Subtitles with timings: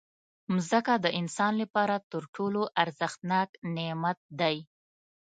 [0.53, 4.57] مځکه د انسان لپاره تر ټولو ارزښتناک نعمت دی.